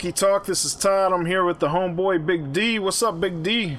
Honky 0.00 0.14
Talk. 0.14 0.46
This 0.46 0.64
is 0.64 0.74
Todd. 0.74 1.12
I'm 1.12 1.26
here 1.26 1.44
with 1.44 1.58
the 1.58 1.68
homeboy 1.68 2.24
Big 2.24 2.54
D. 2.54 2.78
What's 2.78 3.02
up, 3.02 3.20
Big 3.20 3.42
D? 3.42 3.76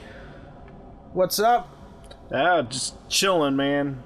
What's 1.14 1.40
up? 1.40 1.68
Ah, 2.32 2.62
just 2.62 2.94
chilling, 3.10 3.56
man. 3.56 4.04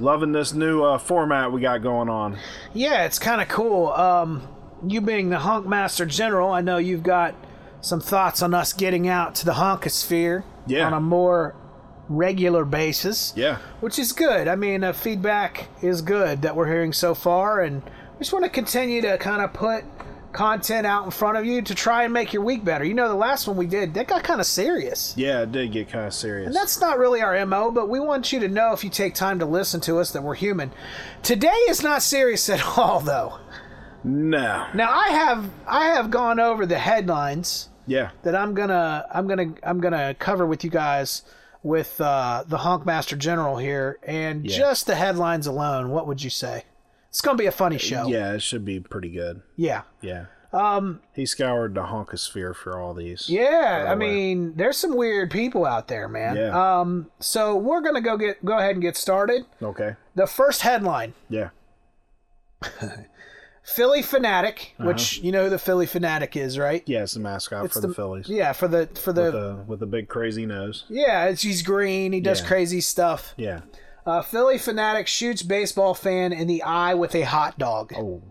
Loving 0.00 0.32
this 0.32 0.54
new 0.54 0.82
uh, 0.82 0.96
format 0.96 1.52
we 1.52 1.60
got 1.60 1.82
going 1.82 2.08
on. 2.08 2.38
Yeah, 2.72 3.04
it's 3.04 3.18
kind 3.18 3.42
of 3.42 3.48
cool. 3.48 3.88
Um, 3.88 4.48
you 4.86 5.02
being 5.02 5.28
the 5.28 5.40
Hunk 5.40 5.66
Master 5.66 6.06
General, 6.06 6.50
I 6.50 6.62
know 6.62 6.78
you've 6.78 7.02
got 7.02 7.34
some 7.82 8.00
thoughts 8.00 8.40
on 8.40 8.54
us 8.54 8.72
getting 8.72 9.06
out 9.06 9.34
to 9.36 9.44
the 9.44 9.52
Honkosphere 9.52 10.44
Yeah. 10.66 10.86
on 10.86 10.94
a 10.94 11.00
more 11.00 11.54
regular 12.08 12.64
basis. 12.64 13.34
Yeah. 13.36 13.58
Which 13.80 13.98
is 13.98 14.12
good. 14.12 14.48
I 14.48 14.56
mean, 14.56 14.82
uh, 14.82 14.94
feedback 14.94 15.68
is 15.82 16.00
good 16.00 16.40
that 16.40 16.56
we're 16.56 16.68
hearing 16.68 16.94
so 16.94 17.14
far, 17.14 17.60
and 17.60 17.82
we 17.82 18.20
just 18.20 18.32
want 18.32 18.46
to 18.46 18.50
continue 18.50 19.02
to 19.02 19.18
kind 19.18 19.42
of 19.42 19.52
put 19.52 19.84
content 20.32 20.86
out 20.86 21.04
in 21.04 21.10
front 21.10 21.36
of 21.38 21.44
you 21.46 21.62
to 21.62 21.74
try 21.74 22.04
and 22.04 22.12
make 22.12 22.32
your 22.32 22.42
week 22.42 22.64
better. 22.64 22.84
You 22.84 22.94
know, 22.94 23.08
the 23.08 23.14
last 23.14 23.46
one 23.48 23.56
we 23.56 23.66
did, 23.66 23.94
that 23.94 24.06
got 24.06 24.22
kind 24.22 24.40
of 24.40 24.46
serious. 24.46 25.14
Yeah, 25.16 25.42
it 25.42 25.52
did 25.52 25.72
get 25.72 25.88
kind 25.88 26.06
of 26.06 26.14
serious. 26.14 26.46
And 26.48 26.54
that's 26.56 26.80
not 26.80 26.98
really 26.98 27.20
our 27.22 27.44
MO, 27.46 27.70
but 27.70 27.88
we 27.88 27.98
want 28.00 28.32
you 28.32 28.40
to 28.40 28.48
know 28.48 28.72
if 28.72 28.84
you 28.84 28.90
take 28.90 29.14
time 29.14 29.38
to 29.38 29.46
listen 29.46 29.80
to 29.82 29.98
us 29.98 30.10
that 30.12 30.22
we're 30.22 30.34
human. 30.34 30.70
Today 31.22 31.56
is 31.68 31.82
not 31.82 32.02
serious 32.02 32.48
at 32.48 32.62
all, 32.78 33.00
though. 33.00 33.38
no. 34.04 34.66
Now 34.74 34.90
I 34.92 35.08
have 35.08 35.50
I 35.66 35.86
have 35.86 36.10
gone 36.10 36.38
over 36.38 36.66
the 36.66 36.78
headlines 36.78 37.68
Yeah. 37.86 38.10
that 38.22 38.34
I'm 38.36 38.54
gonna 38.54 39.06
I'm 39.12 39.26
gonna 39.26 39.54
I'm 39.62 39.80
gonna 39.80 40.14
cover 40.18 40.46
with 40.46 40.62
you 40.62 40.70
guys 40.70 41.22
with 41.64 42.00
uh, 42.00 42.44
the 42.46 42.58
Honk 42.58 42.86
Master 42.86 43.16
General 43.16 43.56
here, 43.56 43.98
and 44.04 44.46
Yeah. 44.48 44.56
just 44.56 44.86
the 44.86 44.94
headlines 44.94 45.46
alone. 45.48 45.90
What 45.90 46.06
would 46.06 46.22
you 46.22 46.30
say? 46.30 46.64
It's 47.08 47.20
gonna 47.20 47.38
be 47.38 47.46
a 47.46 47.52
funny 47.52 47.78
show. 47.78 48.06
Yeah, 48.06 48.32
it 48.34 48.42
should 48.42 48.64
be 48.64 48.80
pretty 48.80 49.10
good. 49.10 49.42
Yeah. 49.56 49.82
Yeah. 50.00 50.26
Um, 50.52 51.00
he 51.12 51.26
scoured 51.26 51.74
the 51.74 51.82
honkosphere 51.82 52.54
for 52.56 52.78
all 52.80 52.94
these. 52.94 53.28
Yeah, 53.28 53.86
I 53.88 53.94
mean, 53.94 54.54
there's 54.56 54.78
some 54.78 54.96
weird 54.96 55.30
people 55.30 55.66
out 55.66 55.88
there, 55.88 56.08
man. 56.08 56.36
Yeah. 56.36 56.80
Um, 56.80 57.10
so 57.20 57.54
we're 57.56 57.82
gonna 57.82 58.00
go 58.00 58.16
get 58.16 58.42
go 58.44 58.56
ahead 58.58 58.70
and 58.72 58.82
get 58.82 58.96
started. 58.96 59.44
Okay. 59.62 59.96
The 60.14 60.26
first 60.26 60.62
headline: 60.62 61.12
Yeah. 61.28 61.50
Phillie 63.62 64.02
Phanatic, 64.02 64.68
which 64.78 65.18
you 65.18 65.30
know 65.30 65.44
who 65.44 65.50
the 65.50 65.58
Phillie 65.58 65.86
Phanatic 65.86 66.36
is, 66.36 66.58
right? 66.58 66.82
Yeah, 66.86 67.02
it's 67.02 67.12
the 67.14 67.20
mascot 67.20 67.70
for 67.70 67.80
the, 67.80 67.92
Phillies. 67.92 68.26
Yeah, 68.28 68.52
for 68.52 68.66
the 68.66 68.86
for 68.86 69.12
the, 69.12 69.24
With 69.24 69.32
the 69.34 69.64
with 69.66 69.80
the 69.80 69.86
big 69.86 70.08
crazy 70.08 70.46
nose. 70.46 70.84
yeah, 70.88 71.26
it's, 71.26 71.42
he's 71.42 71.60
green. 71.60 72.12
He 72.14 72.20
does 72.20 72.40
Yeah. 72.40 72.46
crazy 72.48 72.80
stuff. 72.80 73.34
Yeah. 73.36 73.60
Uh, 74.08 74.22
Phillie 74.22 74.56
Phanatic 74.56 75.06
shoots 75.06 75.42
baseball 75.42 75.92
fan 75.92 76.32
in 76.32 76.46
the 76.46 76.62
eye 76.62 76.94
with 76.94 77.14
a 77.14 77.26
hot 77.26 77.58
dog. 77.58 77.92
Oh. 77.94 78.22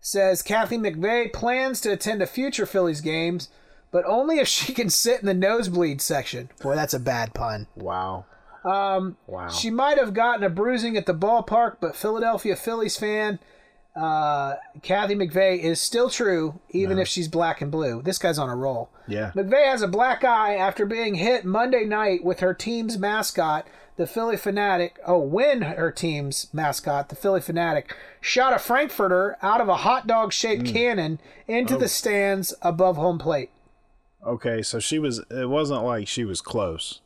Says 0.00 0.40
Kathy 0.40 0.78
McVeigh 0.78 1.32
plans 1.32 1.80
to 1.80 1.90
attend 1.90 2.22
a 2.22 2.28
future 2.28 2.64
Phillies 2.64 3.00
games, 3.00 3.48
but 3.90 4.04
only 4.06 4.38
if 4.38 4.46
she 4.46 4.72
can 4.72 4.88
sit 4.88 5.18
in 5.18 5.26
the 5.26 5.34
nosebleed 5.34 6.00
section. 6.00 6.48
Boy, 6.62 6.76
that's 6.76 6.94
a 6.94 7.00
bad 7.00 7.34
pun. 7.34 7.66
Wow. 7.74 8.26
Um. 8.64 9.16
Wow. 9.26 9.48
She 9.48 9.68
might 9.68 9.98
have 9.98 10.14
gotten 10.14 10.44
a 10.44 10.48
bruising 10.48 10.96
at 10.96 11.06
the 11.06 11.14
ballpark, 11.14 11.78
but 11.80 11.96
Philadelphia 11.96 12.54
Phillies 12.54 12.96
fan 12.96 13.40
uh, 13.96 14.54
Kathy 14.82 15.14
McVeigh 15.14 15.58
is 15.58 15.80
still 15.80 16.08
true, 16.10 16.60
even 16.70 16.98
if 16.98 17.08
she's 17.08 17.28
black 17.28 17.60
and 17.60 17.70
blue. 17.70 18.02
This 18.02 18.18
guy's 18.18 18.38
on 18.38 18.48
a 18.48 18.56
roll. 18.56 18.90
yeah. 19.08 19.32
McVeigh 19.34 19.66
has 19.70 19.82
a 19.82 19.88
black 19.88 20.22
eye 20.24 20.54
after 20.56 20.86
being 20.86 21.16
hit 21.16 21.44
Monday 21.44 21.84
night 21.84 22.24
with 22.24 22.40
her 22.40 22.54
team's 22.54 22.96
mascot, 22.98 23.66
the 23.96 24.06
Phillie 24.06 24.36
Phanatic. 24.36 24.92
Oh, 25.06 25.18
when 25.18 25.62
her 25.62 25.90
team's 25.90 26.46
mascot, 26.52 27.08
the 27.08 27.16
Phillie 27.16 27.40
Phanatic, 27.40 27.86
shot 28.20 28.52
a 28.54 28.58
Frankfurter 28.58 29.36
out 29.42 29.60
of 29.60 29.68
a 29.68 29.76
hot 29.78 30.06
dog 30.06 30.32
shaped 30.32 30.64
Mm. 30.64 30.72
cannon 30.72 31.20
into 31.48 31.74
Oh. 31.74 31.78
the 31.78 31.88
stands 31.88 32.54
above 32.62 32.96
home 32.96 33.18
plate. 33.18 33.50
Okay, 34.26 34.62
so 34.62 34.78
she 34.78 34.98
was. 34.98 35.18
It 35.30 35.48
wasn't 35.48 35.82
like 35.82 36.06
she 36.06 36.24
was 36.24 36.40
close. 36.40 37.00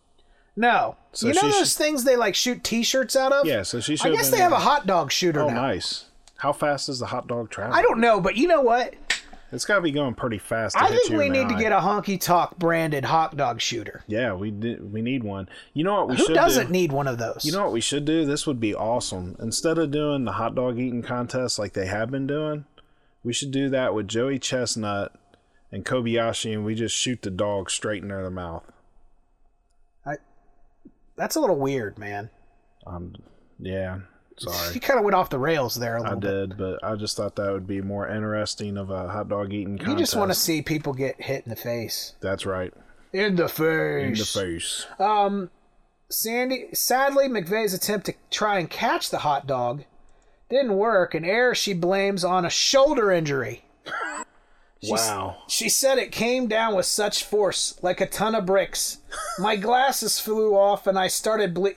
No. 0.56 0.96
So 1.12 1.28
you 1.28 1.34
know 1.34 1.42
those 1.50 1.72
sh- 1.72 1.74
thing 1.74 1.96
they 2.04 2.16
like 2.16 2.34
shoot 2.34 2.62
t 2.62 2.82
shirts 2.82 3.16
out 3.16 3.32
of? 3.32 3.46
Yeah. 3.46 3.62
So 3.62 3.80
she. 3.80 3.96
I 4.02 4.10
guess 4.10 4.30
they 4.30 4.38
have 4.38 4.52
a 4.52 4.58
hot 4.58 4.86
dog 4.86 5.10
shooter 5.12 5.40
Oh, 5.42 5.48
now. 5.48 5.54
nice. 5.62 6.06
How 6.36 6.52
fast 6.52 6.86
does 6.86 6.98
the 6.98 7.06
hot 7.06 7.26
dog 7.28 7.50
travel? 7.50 7.74
I 7.74 7.82
don't 7.82 8.00
know, 8.00 8.20
but 8.20 8.36
you 8.36 8.46
know 8.48 8.60
what? 8.60 8.94
It's 9.52 9.64
got 9.64 9.76
to 9.76 9.80
be 9.82 9.92
going 9.92 10.14
pretty 10.14 10.38
fast. 10.38 10.76
To 10.76 10.82
I 10.82 10.88
think 10.88 11.10
we 11.10 11.28
need 11.28 11.48
to 11.48 11.54
eye. 11.54 11.60
get 11.60 11.70
a 11.72 11.76
honky 11.78 12.20
talk 12.20 12.58
branded 12.58 13.04
hot 13.04 13.36
dog 13.36 13.60
shooter. 13.60 14.02
Yeah, 14.08 14.34
we 14.34 14.50
did. 14.50 14.92
We 14.92 15.00
need 15.00 15.22
one. 15.22 15.48
You 15.74 15.84
know 15.84 15.94
what 15.94 16.08
we 16.08 16.16
Who 16.16 16.24
should 16.26 16.34
doesn't 16.34 16.66
do? 16.66 16.72
need 16.72 16.90
one 16.90 17.06
of 17.06 17.18
those? 17.18 17.44
You 17.44 17.52
know 17.52 17.62
what 17.62 17.72
we 17.72 17.80
should 17.80 18.04
do? 18.04 18.24
This 18.26 18.48
would 18.48 18.58
be 18.58 18.74
awesome. 18.74 19.36
Instead 19.38 19.78
of 19.78 19.92
doing 19.92 20.24
the 20.24 20.32
hot 20.32 20.56
dog 20.56 20.78
eating 20.80 21.02
contest 21.02 21.58
like 21.58 21.72
they 21.74 21.86
have 21.86 22.10
been 22.10 22.26
doing, 22.26 22.64
we 23.22 23.32
should 23.32 23.52
do 23.52 23.68
that 23.70 23.94
with 23.94 24.08
Joey 24.08 24.40
Chestnut 24.40 25.14
and 25.70 25.84
Kobayashi, 25.84 26.52
and 26.52 26.64
we 26.64 26.74
just 26.74 26.96
shoot 26.96 27.22
the 27.22 27.30
dog 27.30 27.70
straight 27.70 28.02
in 28.02 28.08
their 28.08 28.28
mouth. 28.30 28.64
I. 30.04 30.16
That's 31.16 31.36
a 31.36 31.40
little 31.40 31.58
weird, 31.58 31.96
man. 31.96 32.30
Um, 32.88 33.14
yeah, 33.60 34.00
sorry. 34.36 34.74
You 34.74 34.80
kind 34.80 34.98
of 34.98 35.04
went 35.04 35.14
off 35.14 35.30
the 35.30 35.38
rails 35.38 35.74
there 35.74 35.96
a 35.96 36.00
I 36.00 36.04
little 36.04 36.20
bit. 36.20 36.28
I 36.28 36.32
did, 36.32 36.56
but 36.58 36.84
I 36.84 36.94
just 36.96 37.16
thought 37.16 37.36
that 37.36 37.52
would 37.52 37.66
be 37.66 37.80
more 37.80 38.08
interesting 38.08 38.76
of 38.76 38.90
a 38.90 39.08
hot 39.08 39.28
dog 39.28 39.52
eating 39.52 39.78
contest. 39.78 39.90
You 39.90 39.96
just 39.96 40.16
want 40.16 40.30
to 40.30 40.34
see 40.34 40.62
people 40.62 40.92
get 40.92 41.20
hit 41.20 41.44
in 41.44 41.50
the 41.50 41.56
face. 41.56 42.14
That's 42.20 42.46
right. 42.46 42.72
In 43.12 43.36
the 43.36 43.48
face. 43.48 44.04
In 44.04 44.14
the 44.14 44.24
face. 44.24 44.86
Um, 44.98 45.50
Sandy, 46.08 46.68
sadly, 46.72 47.28
McVeigh's 47.28 47.74
attempt 47.74 48.06
to 48.06 48.14
try 48.30 48.58
and 48.58 48.68
catch 48.68 49.10
the 49.10 49.18
hot 49.18 49.46
dog 49.46 49.84
didn't 50.50 50.76
work, 50.76 51.14
an 51.14 51.24
error 51.24 51.54
she 51.54 51.72
blames 51.72 52.24
on 52.24 52.44
a 52.44 52.50
shoulder 52.50 53.10
injury. 53.10 53.64
wow. 54.82 55.38
She 55.48 55.68
said 55.68 55.98
it 55.98 56.12
came 56.12 56.46
down 56.46 56.74
with 56.74 56.86
such 56.86 57.24
force, 57.24 57.78
like 57.82 58.00
a 58.00 58.06
ton 58.06 58.34
of 58.34 58.46
bricks. 58.46 58.98
My 59.38 59.56
glasses 59.56 60.20
flew 60.20 60.54
off, 60.54 60.86
and 60.86 60.98
I 60.98 61.08
started 61.08 61.54
ble- 61.54 61.72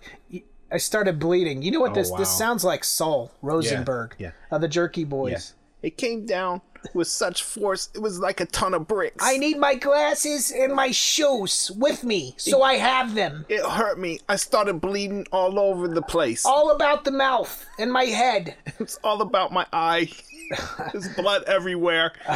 I 0.71 0.77
started 0.77 1.19
bleeding. 1.19 1.61
You 1.61 1.71
know 1.71 1.79
what 1.79 1.91
Oh, 1.91 1.95
this 1.95 2.11
wow. 2.11 2.17
this 2.17 2.37
sounds 2.37 2.63
like? 2.63 2.83
Sol 2.83 3.31
Rosenberg, 3.41 4.15
yeah. 4.17 4.31
of 4.51 4.61
the 4.61 4.67
Jerky 4.67 5.03
Boys. 5.03 5.53
It 5.81 5.97
came 5.97 6.25
down 6.25 6.61
with 6.93 7.07
such 7.07 7.43
force, 7.43 7.89
it 7.93 7.99
was 7.99 8.19
like 8.19 8.39
a 8.39 8.45
ton 8.45 8.73
of 8.73 8.87
bricks. 8.87 9.23
I 9.25 9.37
need 9.37 9.57
my 9.57 9.75
glasses 9.75 10.51
and 10.51 10.73
my 10.73 10.91
shoes 10.91 11.71
with 11.75 12.03
me, 12.03 12.33
so 12.37 12.61
I 12.63 12.75
have 12.75 13.13
them. 13.15 13.45
it 13.49 13.63
hurt 13.63 13.99
me. 13.99 14.19
I 14.29 14.35
started 14.37 14.79
bleeding 14.81 15.25
all 15.31 15.59
over 15.59 15.87
the 15.87 16.01
place. 16.01 16.45
All 16.45 16.71
about 16.71 17.03
the 17.03 17.11
mouth 17.11 17.65
and 17.79 17.91
my 17.91 18.05
head. 18.05 18.55
It's 18.79 18.97
all 19.03 19.21
about 19.21 19.51
my 19.51 19.65
eye. 19.73 20.09
There's 20.93 21.09
blood 21.15 21.43
everywhere. 21.45 22.13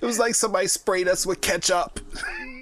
it 0.00 0.04
was 0.06 0.18
like 0.18 0.34
somebody 0.34 0.66
sprayed 0.66 1.08
us 1.08 1.26
with 1.26 1.40
ketchup. 1.40 2.00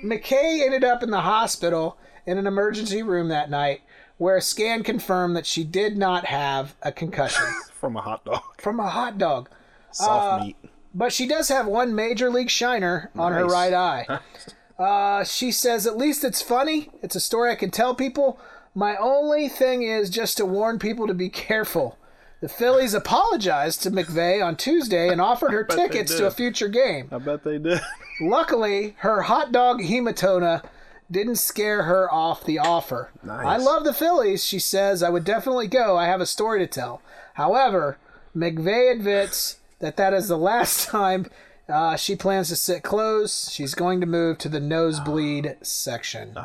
McKay 0.05 0.65
ended 0.65 0.85
up 0.85 1.03
in 1.03 1.11
the 1.11 1.21
hospital 1.21 1.97
in 2.27 2.39
an 2.39 2.47
emergency 2.47 3.03
room 3.03 3.29
that 3.29 3.49
night, 3.51 3.83
where 4.19 4.37
a 4.37 4.43
scan 4.43 4.83
confirmed 4.83 5.37
that 5.37 5.47
she 5.47 5.65
did 5.65 5.97
not 5.97 6.27
have 6.27 6.75
a 6.83 6.93
concussion 6.93 7.45
From 7.73 7.97
a 7.97 8.01
hot 8.01 8.25
dog. 8.25 8.43
from 8.59 8.81
a 8.81 8.89
hot 8.89 9.19
dog. 9.19 9.49
Soft 9.93 10.45
meat. 10.45 10.57
But 10.95 11.13
she 11.13 11.27
does 11.29 11.49
have 11.49 11.67
one 11.67 11.95
major 11.95 12.31
league 12.31 12.51
shiner 12.51 13.11
on 13.17 13.33
her 13.33 13.47
right 13.47 13.73
eye. 13.73 14.19
Uh, 14.79 15.25
she 15.25 15.51
says, 15.51 15.87
At 15.87 15.97
least 15.97 16.23
it's 16.23 16.43
funny. 16.43 16.91
It's 17.03 17.17
a 17.17 17.21
story 17.21 17.51
I 17.51 17.55
can 17.55 17.71
tell 17.71 17.95
people. 17.95 18.39
My 18.75 18.95
only 18.97 19.49
thing 19.49 19.83
is 19.83 20.11
just 20.11 20.37
to 20.37 20.45
warn 20.45 20.79
people 20.79 21.07
to 21.07 21.15
be 21.15 21.31
careful. 21.31 21.97
The 22.43 22.49
Phillies 22.51 22.93
apologized 22.93 23.83
to 23.85 23.91
McVeigh 23.91 24.45
on 24.45 24.55
Tuesday 24.57 25.09
and 25.09 25.19
offered 25.19 25.53
her 25.53 25.65
tickets 25.71 26.15
to 26.17 26.27
a 26.27 26.31
future 26.31 26.69
game. 26.69 27.09
I 27.11 27.17
bet 27.17 27.43
they 27.43 27.57
did. 27.57 27.81
Luckily, 28.21 28.97
her 28.99 29.23
hot 29.23 29.51
dog 29.51 29.81
hematoma 29.81 30.63
didn't 31.11 31.37
scare 31.37 31.85
her 31.85 32.13
off 32.13 32.45
the 32.45 32.59
offer. 32.59 33.11
Nice. 33.23 33.47
I 33.47 33.57
love 33.57 33.85
the 33.85 33.93
Phillies, 33.93 34.45
she 34.45 34.59
says. 34.59 35.03
I 35.03 35.11
would 35.11 35.25
definitely 35.25 35.69
go. 35.69 35.97
I 35.97 36.07
have 36.07 36.21
a 36.21 36.27
story 36.27 36.59
to 36.61 36.67
tell. 36.67 37.01
However, 37.35 37.99
McVeigh 38.35 38.93
admits 38.93 39.59
that 39.79 39.97
that 39.97 40.13
is 40.13 40.29
the 40.29 40.39
last 40.39 40.89
time 40.89 41.27
uh, 41.69 41.97
she 41.97 42.17
plans 42.17 42.49
to 42.49 42.57
sit 42.57 42.83
close. 42.83 43.51
She's 43.51 43.75
going 43.75 44.01
to 44.01 44.07
move 44.07 44.39
to 44.39 44.49
the 44.49 44.61
nosebleed 44.61 45.57
section. 45.63 46.37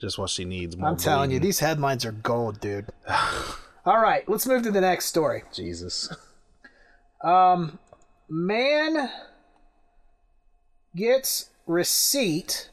Just 0.00 0.18
what 0.18 0.30
she 0.30 0.44
needs. 0.44 0.76
More 0.76 0.90
I'm 0.90 0.96
telling 0.96 1.30
you, 1.30 1.40
these 1.40 1.60
headlines 1.60 2.04
are 2.04 2.12
gold, 2.12 2.60
dude. 2.60 2.86
All 3.86 4.00
right, 4.00 4.28
let's 4.28 4.46
move 4.46 4.62
to 4.64 4.70
the 4.70 4.80
next 4.80 5.06
story. 5.06 5.44
Jesus. 5.52 6.12
Um, 7.22 7.78
Man 8.28 9.10
gets 10.94 11.50
receipt 11.66 12.70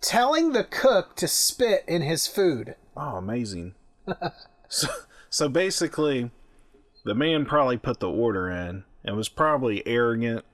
telling 0.00 0.52
the 0.52 0.64
cook 0.64 1.16
to 1.16 1.28
spit 1.28 1.84
in 1.86 2.02
his 2.02 2.26
food. 2.26 2.76
Oh, 2.96 3.16
amazing. 3.16 3.74
so, 4.68 4.88
so 5.30 5.48
basically, 5.48 6.30
the 7.04 7.14
man 7.14 7.44
probably 7.44 7.76
put 7.76 8.00
the 8.00 8.10
order 8.10 8.50
in 8.50 8.84
and 9.04 9.16
was 9.16 9.28
probably 9.28 9.86
arrogant 9.86 10.44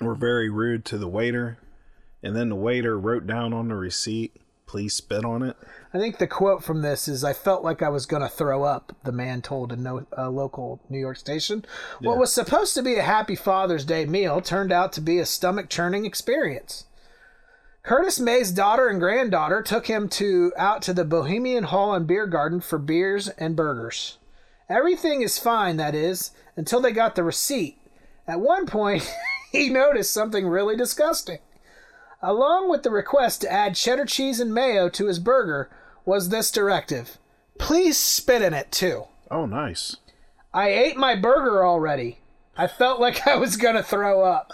or 0.00 0.14
very 0.14 0.48
rude 0.48 0.84
to 0.86 0.98
the 0.98 1.08
waiter. 1.08 1.58
And 2.22 2.34
then 2.34 2.48
the 2.48 2.56
waiter 2.56 2.98
wrote 2.98 3.26
down 3.26 3.52
on 3.52 3.68
the 3.68 3.76
receipt 3.76 4.40
please 4.68 4.94
spit 4.94 5.24
on 5.24 5.42
it. 5.42 5.56
I 5.92 5.98
think 5.98 6.18
the 6.18 6.26
quote 6.26 6.62
from 6.62 6.82
this 6.82 7.08
is 7.08 7.24
I 7.24 7.32
felt 7.32 7.64
like 7.64 7.82
I 7.82 7.88
was 7.88 8.06
going 8.06 8.22
to 8.22 8.28
throw 8.28 8.62
up, 8.62 8.94
the 9.02 9.10
man 9.10 9.42
told 9.42 9.72
a, 9.72 9.76
no, 9.76 10.06
a 10.12 10.30
local 10.30 10.80
New 10.88 10.98
York 10.98 11.16
station. 11.16 11.64
What 12.00 12.18
was 12.18 12.32
supposed 12.32 12.74
to 12.74 12.82
be 12.82 12.96
a 12.96 13.02
happy 13.02 13.34
Father's 13.34 13.84
Day 13.84 14.04
meal 14.04 14.40
turned 14.40 14.70
out 14.70 14.92
to 14.92 15.00
be 15.00 15.18
a 15.18 15.26
stomach 15.26 15.68
churning 15.68 16.04
experience. 16.04 16.84
Curtis 17.88 18.20
May's 18.20 18.52
daughter 18.52 18.88
and 18.88 19.00
granddaughter 19.00 19.62
took 19.62 19.86
him 19.86 20.10
to 20.10 20.52
out 20.58 20.82
to 20.82 20.92
the 20.92 21.06
Bohemian 21.06 21.64
Hall 21.64 21.94
and 21.94 22.06
Beer 22.06 22.26
Garden 22.26 22.60
for 22.60 22.78
beers 22.78 23.28
and 23.28 23.56
burgers. 23.56 24.18
Everything 24.68 25.22
is 25.22 25.38
fine, 25.38 25.78
that 25.78 25.94
is, 25.94 26.32
until 26.54 26.82
they 26.82 26.92
got 26.92 27.14
the 27.14 27.24
receipt. 27.24 27.78
At 28.26 28.40
one 28.40 28.66
point, 28.66 29.10
he 29.52 29.70
noticed 29.70 30.12
something 30.12 30.46
really 30.46 30.76
disgusting. 30.76 31.38
Along 32.20 32.68
with 32.68 32.82
the 32.82 32.90
request 32.90 33.40
to 33.40 33.50
add 33.50 33.74
cheddar 33.74 34.04
cheese 34.04 34.38
and 34.38 34.52
mayo 34.52 34.90
to 34.90 35.06
his 35.06 35.18
burger 35.18 35.70
was 36.04 36.28
this 36.28 36.50
directive 36.50 37.16
Please 37.56 37.96
spit 37.96 38.42
in 38.42 38.52
it 38.52 38.70
too. 38.70 39.04
Oh, 39.30 39.46
nice. 39.46 39.96
I 40.52 40.68
ate 40.68 40.98
my 40.98 41.16
burger 41.16 41.64
already. 41.64 42.18
I 42.54 42.66
felt 42.66 43.00
like 43.00 43.26
I 43.26 43.36
was 43.36 43.56
going 43.56 43.76
to 43.76 43.82
throw 43.82 44.22
up. 44.24 44.52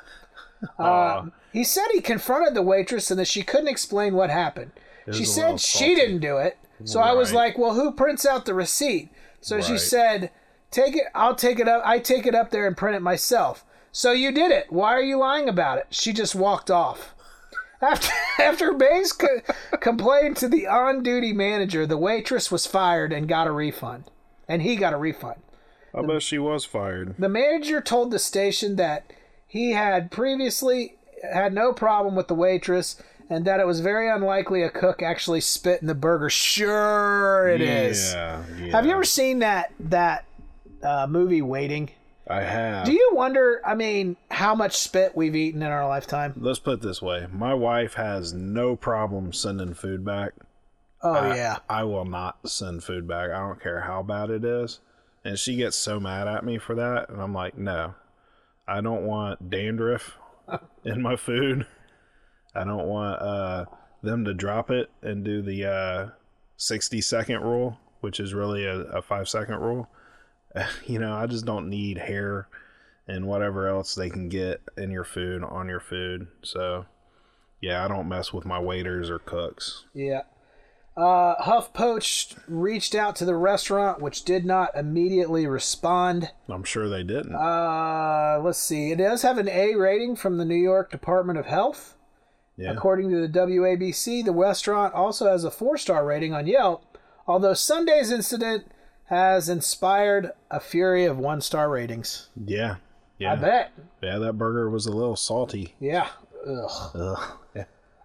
Uh, 0.78 1.30
he 1.54 1.64
said 1.64 1.86
he 1.92 2.00
confronted 2.02 2.52
the 2.54 2.62
waitress 2.62 3.10
and 3.10 3.18
that 3.20 3.28
she 3.28 3.42
couldn't 3.42 3.68
explain 3.68 4.14
what 4.14 4.28
happened. 4.28 4.72
She 5.12 5.24
said 5.24 5.60
she 5.60 5.94
didn't 5.94 6.18
do 6.18 6.36
it. 6.36 6.58
So 6.84 7.00
I 7.00 7.12
was 7.12 7.30
Right. 7.30 7.36
like, 7.48 7.58
"Well, 7.58 7.74
who 7.74 7.92
prints 7.92 8.26
out 8.26 8.44
the 8.44 8.54
receipt?" 8.54 9.08
So 9.40 9.60
she 9.60 9.72
Right. 9.72 9.80
said, 9.80 10.30
"Take 10.72 10.96
it. 10.96 11.04
I'll 11.14 11.36
take 11.36 11.60
it 11.60 11.68
up. 11.68 11.82
I 11.84 12.00
take 12.00 12.26
it 12.26 12.34
up 12.34 12.50
there 12.50 12.66
and 12.66 12.76
print 12.76 12.96
it 12.96 13.00
myself." 13.02 13.64
So 13.92 14.10
you 14.10 14.32
did 14.32 14.50
it. 14.50 14.66
Why 14.72 14.92
are 14.92 15.02
you 15.02 15.16
lying 15.18 15.48
about 15.48 15.78
it? 15.78 15.86
She 15.90 16.12
just 16.12 16.34
walked 16.34 16.70
off. 16.70 17.14
After 17.80 18.12
after 18.40 18.72
Bays 18.72 19.12
co- 19.12 19.42
complained 19.78 20.36
to 20.38 20.48
the 20.48 20.66
on-duty 20.66 21.32
manager, 21.32 21.86
the 21.86 21.98
waitress 21.98 22.50
was 22.50 22.66
fired 22.66 23.12
and 23.12 23.28
got 23.28 23.46
a 23.46 23.52
refund, 23.52 24.04
and 24.48 24.62
he 24.62 24.74
got 24.74 24.94
a 24.94 24.96
refund. 24.96 25.40
I 25.94 26.02
bet 26.02 26.22
she 26.22 26.38
was 26.38 26.64
fired. 26.64 27.14
The 27.18 27.28
manager 27.28 27.80
told 27.80 28.10
the 28.10 28.18
station 28.18 28.74
that 28.76 29.04
he 29.46 29.72
had 29.72 30.10
previously 30.10 30.96
had 31.32 31.52
no 31.52 31.72
problem 31.72 32.14
with 32.14 32.28
the 32.28 32.34
waitress 32.34 33.00
and 33.30 33.44
that 33.46 33.60
it 33.60 33.66
was 33.66 33.80
very 33.80 34.10
unlikely 34.10 34.62
a 34.62 34.70
cook 34.70 35.02
actually 35.02 35.40
spit 35.40 35.80
in 35.80 35.86
the 35.86 35.94
burger. 35.94 36.28
Sure, 36.30 37.48
it 37.48 37.60
is. 37.60 38.12
Yeah, 38.12 38.42
yeah. 38.58 38.72
Have 38.72 38.86
you 38.86 38.92
ever 38.92 39.04
seen 39.04 39.40
that 39.40 39.72
that 39.80 40.24
uh, 40.82 41.06
movie 41.08 41.42
Waiting? 41.42 41.90
I 42.26 42.40
have. 42.40 42.86
Do 42.86 42.92
you 42.92 43.10
wonder? 43.12 43.60
I 43.66 43.74
mean, 43.74 44.16
how 44.30 44.54
much 44.54 44.78
spit 44.78 45.14
we've 45.14 45.36
eaten 45.36 45.62
in 45.62 45.68
our 45.68 45.86
lifetime? 45.86 46.32
Let's 46.36 46.58
put 46.58 46.74
it 46.74 46.82
this 46.82 47.02
way: 47.02 47.26
my 47.30 47.52
wife 47.52 47.94
has 47.94 48.32
no 48.32 48.76
problem 48.76 49.32
sending 49.32 49.74
food 49.74 50.04
back. 50.04 50.32
Oh 51.02 51.12
I- 51.12 51.36
yeah, 51.36 51.58
I 51.68 51.84
will 51.84 52.06
not 52.06 52.48
send 52.48 52.82
food 52.82 53.06
back. 53.06 53.30
I 53.30 53.40
don't 53.40 53.60
care 53.60 53.82
how 53.82 54.02
bad 54.02 54.30
it 54.30 54.44
is. 54.44 54.80
And 55.22 55.38
she 55.38 55.56
gets 55.56 55.76
so 55.76 55.98
mad 55.98 56.28
at 56.28 56.44
me 56.44 56.58
for 56.58 56.74
that. 56.74 57.08
And 57.08 57.20
I'm 57.20 57.32
like, 57.32 57.56
no, 57.56 57.94
I 58.68 58.82
don't 58.82 59.04
want 59.04 59.48
dandruff 59.48 60.18
in 60.84 61.02
my 61.02 61.16
food. 61.16 61.66
I 62.54 62.64
don't 62.64 62.86
want 62.86 63.20
uh, 63.20 63.64
them 64.02 64.24
to 64.24 64.34
drop 64.34 64.70
it 64.70 64.90
and 65.02 65.24
do 65.24 65.42
the 65.42 65.64
uh, 65.66 66.08
60 66.56 67.00
second 67.00 67.40
rule, 67.42 67.78
which 68.00 68.20
is 68.20 68.34
really 68.34 68.64
a, 68.64 68.80
a 68.80 69.02
five 69.02 69.28
second 69.28 69.56
rule. 69.56 69.88
you 70.86 70.98
know, 70.98 71.14
I 71.14 71.26
just 71.26 71.44
don't 71.46 71.68
need 71.68 71.98
hair 71.98 72.48
and 73.06 73.26
whatever 73.26 73.68
else 73.68 73.94
they 73.94 74.08
can 74.08 74.28
get 74.28 74.60
in 74.76 74.90
your 74.90 75.04
food 75.04 75.42
on 75.42 75.68
your 75.68 75.80
food. 75.80 76.26
So, 76.42 76.86
yeah, 77.60 77.84
I 77.84 77.88
don't 77.88 78.08
mess 78.08 78.32
with 78.32 78.46
my 78.46 78.58
waiters 78.58 79.10
or 79.10 79.18
cooks. 79.18 79.84
yeah. 79.94 80.22
Uh, 80.96 81.34
HuffPost 81.42 82.38
reached 82.46 82.94
out 82.94 83.16
to 83.16 83.24
the 83.24 83.34
restaurant, 83.34 84.00
which 84.00 84.24
did 84.24 84.44
not 84.44 84.70
immediately 84.76 85.44
respond. 85.46 86.30
I'm 86.48 86.62
sure 86.62 86.88
they 86.88 87.02
didn't. 87.02 87.34
Uh, 87.34 88.40
let's 88.42 88.58
see. 88.60 88.92
It 88.92 88.98
does 88.98 89.22
have 89.22 89.38
an 89.38 89.48
A 89.48 89.74
rating 89.74 90.14
from 90.14 90.38
the 90.38 90.44
New 90.44 90.54
York 90.54 90.92
Department 90.92 91.38
of 91.38 91.46
Health. 91.46 91.96
yeah. 92.56 92.70
According 92.70 93.10
to 93.10 93.26
the 93.26 93.38
WABC, 93.38 94.24
the 94.24 94.32
restaurant 94.32 94.94
also 94.94 95.26
has 95.26 95.42
a 95.42 95.50
four 95.50 95.76
star 95.76 96.06
rating 96.06 96.32
on 96.32 96.46
Yelp, 96.46 96.96
although 97.26 97.54
Sunday's 97.54 98.12
incident 98.12 98.70
has 99.06 99.48
inspired 99.48 100.30
a 100.50 100.60
fury 100.60 101.04
of 101.06 101.18
one 101.18 101.40
star 101.40 101.68
ratings. 101.68 102.28
Yeah. 102.46 102.76
Yeah. 103.18 103.32
I 103.32 103.36
bet. 103.36 103.72
Yeah, 104.00 104.18
that 104.18 104.34
burger 104.38 104.70
was 104.70 104.86
a 104.86 104.92
little 104.92 105.16
salty. 105.16 105.74
Yeah. 105.80 106.08
Ugh. 106.46 106.90
Ugh. 106.94 107.38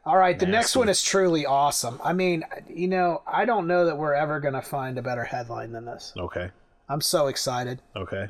All 0.09 0.17
right, 0.17 0.39
the 0.39 0.47
next 0.47 0.75
one 0.75 0.89
is 0.89 1.03
truly 1.03 1.45
awesome. 1.45 2.01
I 2.03 2.13
mean, 2.13 2.43
you 2.67 2.87
know, 2.87 3.21
I 3.27 3.45
don't 3.45 3.67
know 3.67 3.85
that 3.85 3.95
we're 3.95 4.15
ever 4.15 4.39
going 4.39 4.55
to 4.55 4.61
find 4.63 4.97
a 4.97 5.03
better 5.03 5.23
headline 5.23 5.71
than 5.71 5.85
this. 5.85 6.13
Okay. 6.17 6.49
I'm 6.89 6.99
so 6.99 7.27
excited. 7.27 7.79
Okay. 7.95 8.29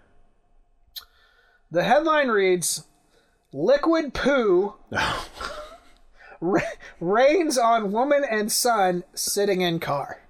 The 1.71 1.83
headline 1.83 2.27
reads 2.27 2.83
Liquid 3.53 4.13
poo 4.13 4.73
ra- 6.41 6.59
rains 6.99 7.57
on 7.57 7.93
woman 7.93 8.25
and 8.29 8.51
son 8.51 9.05
sitting 9.13 9.61
in 9.61 9.79
car. 9.79 10.21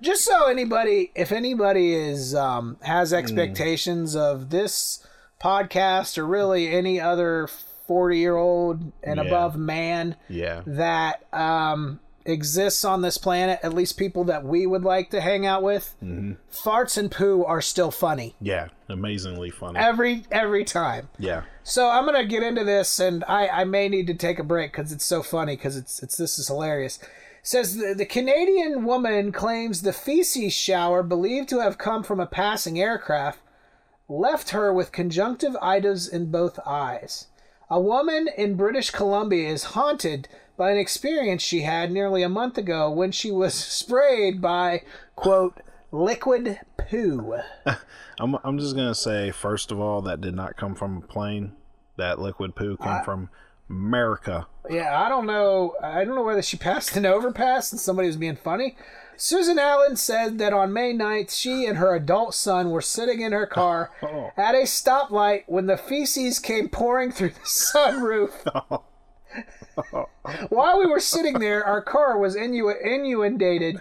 Just 0.00 0.24
so 0.24 0.46
anybody, 0.46 1.12
if 1.14 1.30
anybody 1.30 1.92
is 1.94 2.34
um, 2.34 2.78
has 2.80 3.12
expectations 3.12 4.16
of 4.16 4.48
this 4.48 5.06
podcast 5.38 6.16
or 6.16 6.24
really 6.24 6.68
any 6.68 6.98
other 6.98 7.50
forty 7.86 8.18
year 8.18 8.36
old 8.36 8.92
and 9.02 9.16
Yeah. 9.18 9.24
above 9.26 9.56
man 9.56 10.16
Yeah. 10.28 10.62
that 10.66 11.24
um, 11.32 12.00
exists 12.26 12.84
on 12.84 13.02
this 13.02 13.18
planet, 13.18 13.60
at 13.62 13.74
least 13.74 13.98
people 13.98 14.24
that 14.24 14.44
we 14.44 14.66
would 14.66 14.82
like 14.84 15.10
to 15.10 15.20
hang 15.20 15.44
out 15.46 15.62
with, 15.62 15.94
farts 16.02 16.96
and 16.96 17.10
poo 17.10 17.44
are 17.44 17.60
still 17.60 17.90
funny 17.90 18.34
Yeah. 18.40 18.68
Amazingly 18.88 19.50
funny. 19.50 19.78
every 19.78 20.24
every 20.30 20.64
time. 20.64 21.08
yeah. 21.18 21.42
So 21.62 21.88
I'm 21.88 22.04
gonna 22.04 22.24
get 22.26 22.42
into 22.42 22.64
this, 22.64 22.98
and 23.00 23.24
I, 23.28 23.48
I 23.48 23.64
may 23.64 23.88
need 23.88 24.06
to 24.08 24.14
take 24.14 24.38
a 24.38 24.44
break 24.44 24.72
because 24.72 24.92
it's 24.92 25.04
so 25.04 25.22
funny 25.22 25.56
because 25.56 25.76
it's 25.76 26.02
it's 26.02 26.16
this 26.16 26.38
is 26.38 26.48
hilarious. 26.48 26.98
says 27.42 27.76
the, 27.76 27.94
the 27.94 28.06
Canadian 28.06 28.84
woman 28.84 29.30
claims 29.32 29.82
the 29.82 29.92
feces 29.92 30.52
shower 30.54 31.02
believed 31.02 31.48
to 31.50 31.60
have 31.60 31.76
come 31.78 32.02
from 32.02 32.20
a 32.20 32.26
passing 32.26 32.80
aircraft 32.80 33.38
left 34.08 34.50
her 34.50 34.72
with 34.72 34.92
conjunctive 34.92 35.54
conjunctivitis 35.54 36.06
in 36.08 36.30
both 36.30 36.58
eyes. 36.66 37.26
A 37.74 37.80
woman 37.80 38.28
in 38.38 38.54
British 38.54 38.90
Columbia 38.90 39.48
is 39.48 39.64
haunted 39.74 40.28
by 40.56 40.70
an 40.70 40.78
experience 40.78 41.42
she 41.42 41.62
had 41.62 41.90
nearly 41.90 42.22
a 42.22 42.28
month 42.28 42.56
ago 42.56 42.88
when 42.88 43.10
she 43.10 43.32
was 43.32 43.52
sprayed 43.80 44.40
by 44.40 44.84
quote 45.16 45.60
liquid 45.90 46.60
poo. 46.78 47.34
I'm, 48.20 48.36
I'm 48.44 48.60
just 48.60 48.76
going 48.76 48.86
to 48.86 48.94
say, 48.94 49.32
first 49.32 49.72
of 49.72 49.80
all, 49.80 50.02
that 50.02 50.20
did 50.20 50.36
not 50.36 50.56
come 50.56 50.76
from 50.76 50.98
a 50.98 51.00
plane. 51.00 51.54
That 51.96 52.20
liquid 52.20 52.54
poo 52.54 52.76
came 52.76 53.02
from 53.02 53.28
America. 53.70 54.46
Yeah, 54.68 54.98
I 55.00 55.08
don't 55.08 55.26
know. 55.26 55.74
I 55.82 56.04
don't 56.04 56.14
know 56.14 56.22
whether 56.22 56.42
she 56.42 56.56
passed 56.58 56.96
an 56.96 57.06
overpass 57.06 57.72
and 57.72 57.80
somebody 57.80 58.08
was 58.08 58.16
being 58.16 58.36
funny. 58.36 58.76
Susan 59.16 59.58
Allen 59.60 59.94
said 59.96 60.38
that 60.38 60.52
on 60.52 60.72
May 60.72 60.92
9th, 60.92 61.30
she 61.30 61.66
and 61.66 61.78
her 61.78 61.94
adult 61.94 62.34
son 62.34 62.70
were 62.70 62.80
sitting 62.82 63.20
in 63.20 63.30
her 63.32 63.46
car 63.46 63.90
Oh. 64.02 64.30
at 64.36 64.54
a 64.56 64.62
stoplight 64.62 65.44
when 65.46 65.66
the 65.66 65.76
feces 65.76 66.38
came 66.40 66.68
pouring 66.68 67.12
through 67.12 67.30
the 67.30 67.40
sunroof. 67.44 68.32
While 70.48 70.78
we 70.78 70.86
were 70.86 71.00
sitting 71.00 71.38
there, 71.38 71.64
our 71.64 71.80
car 71.82 72.18
was 72.18 72.34
innu- 72.36 72.74
inundated 72.84 73.80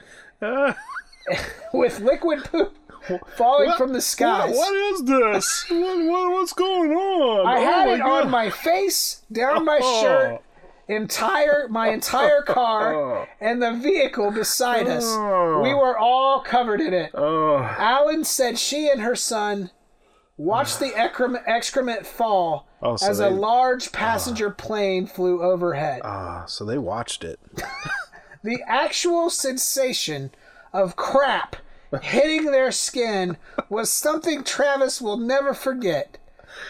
with 1.73 1.99
liquid 1.99 2.43
poop 2.43 2.75
falling 3.37 3.69
What- 3.69 3.77
from 3.77 3.93
the 3.93 4.01
What, 4.19 4.49
what 4.55 4.73
is 4.75 5.03
this? 5.03 5.65
what, 5.69 5.97
what, 6.05 6.31
what's 6.31 6.53
going 6.53 6.91
on? 6.91 7.47
I 7.47 7.57
Oh 7.57 7.65
had 7.65 7.87
it 7.89 7.97
God. 7.99 8.25
on 8.25 8.31
my 8.31 8.49
face, 8.49 9.23
down 9.31 9.65
my 9.65 9.79
Oh. 9.81 10.01
shirt, 10.01 10.41
entire 10.87 11.67
my 11.69 11.89
entire 11.89 12.41
car, 12.47 12.93
Oh. 12.95 13.25
and 13.41 13.61
the 13.61 13.73
vehicle 13.73 14.31
beside 14.31 14.87
us. 14.87 15.05
Oh. 15.07 15.61
We 15.63 15.73
were 15.73 15.97
all 15.97 16.41
covered 16.41 16.81
in 16.81 16.93
it. 16.93 17.11
Allen 17.15 18.23
said 18.23 18.57
she 18.59 18.89
and 18.89 19.01
her 19.01 19.15
son 19.15 19.71
watched 20.37 20.79
the 20.79 20.95
excrement, 20.97 21.43
excrement 21.47 22.05
fall 22.07 22.67
Oh, 22.81 22.95
so 22.97 23.07
as 23.07 23.19
a 23.19 23.29
large 23.29 23.91
passenger 23.91 24.49
plane 24.49 25.07
flew 25.07 25.41
overhead. 25.43 26.01
ah, 26.03 26.43
so 26.47 26.65
they 26.65 26.77
watched 26.77 27.23
it. 27.23 27.39
the 28.43 28.59
actual 28.67 29.29
sensation 29.29 30.31
of 30.73 30.95
crap 30.95 31.55
hitting 32.01 32.45
their 32.45 32.71
skin 32.71 33.37
was 33.69 33.91
something 33.91 34.43
Travis 34.43 35.01
will 35.01 35.17
never 35.17 35.53
forget. 35.53 36.17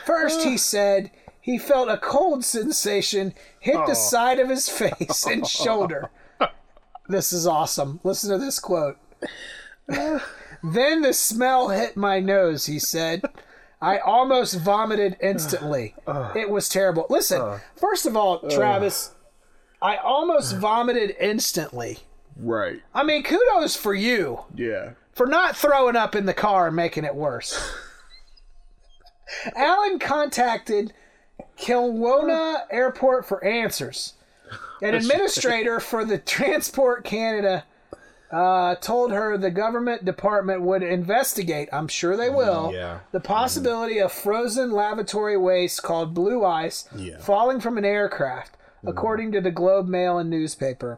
First, 0.05 0.43
he 0.43 0.57
said 0.57 1.11
he 1.39 1.57
felt 1.57 1.89
a 1.89 1.97
cold 1.97 2.45
sensation 2.45 3.33
hit 3.59 3.85
the 3.85 3.95
side 3.95 4.39
of 4.39 4.49
his 4.49 4.69
face 4.69 5.25
and 5.25 5.45
shoulder. 5.61 6.09
This 7.09 7.33
is 7.33 7.45
awesome. 7.45 7.99
Listen 8.03 8.31
to 8.31 8.37
this 8.37 8.59
quote. 8.59 8.97
then 9.87 11.01
the 11.01 11.13
smell 11.13 11.69
hit 11.69 11.97
my 11.97 12.19
nose, 12.19 12.65
he 12.65 12.79
said. 12.79 13.21
I 13.81 13.97
almost 13.97 14.57
vomited 14.59 15.17
instantly. 15.21 15.95
It 16.35 16.49
was 16.49 16.69
terrible. 16.69 17.05
Listen, 17.09 17.59
first 17.75 18.05
of 18.05 18.15
all, 18.15 18.39
Travis, 18.49 19.11
I 19.81 19.97
almost 19.97 20.55
vomited 20.55 21.15
instantly. 21.19 21.99
Right. 22.37 22.81
I 22.93 23.03
mean, 23.03 23.23
kudos 23.23 23.75
for 23.75 23.93
you 23.93 24.45
Yeah. 24.55 24.91
For 25.13 25.27
not 25.27 25.55
throwing 25.55 25.95
up 25.95 26.15
in 26.15 26.25
the 26.25 26.33
car 26.33 26.67
and 26.67 26.75
making 26.75 27.03
it 27.05 27.15
worse. 27.15 27.73
Allen 29.55 29.99
contacted 29.99 30.93
Kelowna 31.57 32.61
Airport 32.71 33.25
for 33.25 33.43
answers. 33.43 34.13
An 34.81 34.93
administrator 34.95 35.79
for 35.79 36.03
the 36.03 36.17
Transport 36.17 37.03
Canada 37.03 37.63
uh, 38.31 38.75
told 38.75 39.11
her 39.11 39.37
the 39.37 39.51
government 39.51 40.03
department 40.03 40.61
would 40.61 40.81
investigate, 40.83 41.69
I'm 41.71 41.87
sure 41.87 42.17
they 42.17 42.29
will, 42.29 42.71
Yeah. 42.73 42.99
the 43.11 43.19
possibility 43.19 43.99
of 43.99 44.11
frozen 44.11 44.71
lavatory 44.71 45.37
waste 45.37 45.83
called 45.83 46.13
blue 46.15 46.43
ice 46.43 46.89
Yeah. 46.95 47.19
falling 47.19 47.59
from 47.59 47.77
an 47.77 47.85
aircraft, 47.85 48.57
according 48.85 49.31
to 49.33 49.41
the 49.41 49.51
Globe 49.51 49.87
Mail 49.87 50.17
and 50.17 50.29
newspaper. 50.29 50.97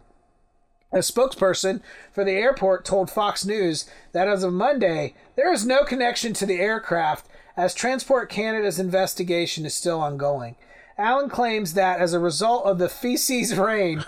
A 0.95 0.99
spokesperson 0.99 1.81
for 2.13 2.23
the 2.23 2.31
airport 2.31 2.85
told 2.85 3.11
Fox 3.11 3.43
News 3.43 3.85
that 4.13 4.29
as 4.29 4.43
of 4.43 4.53
Monday, 4.53 5.13
there 5.35 5.51
is 5.51 5.65
no 5.65 5.83
connection 5.83 6.31
to 6.33 6.45
the 6.45 6.61
aircraft 6.61 7.27
as 7.57 7.73
Transport 7.73 8.29
Canada's 8.29 8.79
investigation 8.79 9.65
is 9.65 9.73
still 9.75 9.99
ongoing. 9.99 10.55
Allen 10.97 11.29
claims 11.29 11.73
that 11.73 11.99
as 11.99 12.13
a 12.13 12.19
result 12.19 12.65
of 12.65 12.77
the 12.77 12.87
feces 12.87 13.55
rain, 13.57 14.05